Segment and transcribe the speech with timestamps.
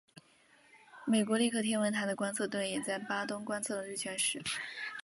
[1.05, 4.41] 美国利克天文台的观测队也在巴东观测了日全食。